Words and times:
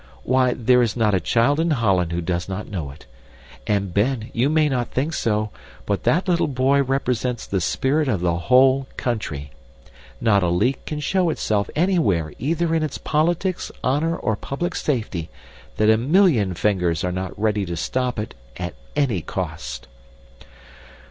Why, 0.23 0.55
there 0.55 0.81
is 0.81 0.97
not 0.97 1.13
a 1.13 1.19
child 1.19 1.59
in 1.59 1.69
Holland 1.69 2.11
who 2.11 2.21
does 2.21 2.49
not 2.49 2.67
know 2.67 2.89
it. 2.89 3.05
And, 3.67 3.93
Ben, 3.93 4.31
you 4.33 4.49
may 4.49 4.67
not 4.67 4.89
think 4.89 5.13
so, 5.13 5.51
but 5.85 6.05
that 6.05 6.27
little 6.27 6.47
boy 6.47 6.81
represents 6.81 7.45
the 7.45 7.61
spirit 7.61 8.07
of 8.07 8.19
the 8.21 8.35
whole 8.35 8.87
country. 8.97 9.51
Not 10.19 10.41
a 10.41 10.49
leak 10.49 10.85
can 10.87 11.01
show 11.01 11.29
itself 11.29 11.69
anywhere 11.75 12.33
either 12.39 12.73
in 12.73 12.81
its 12.81 12.97
politics, 12.97 13.71
honor, 13.83 14.15
or 14.15 14.35
public 14.35 14.73
safety, 14.73 15.29
that 15.77 15.87
a 15.87 15.97
million 15.97 16.55
fingers 16.55 17.03
are 17.03 17.11
not 17.11 17.37
ready 17.39 17.63
to 17.67 17.75
stop 17.77 18.17
it, 18.17 18.33
at 18.57 18.73
any 18.95 19.21
cost." 19.21 19.87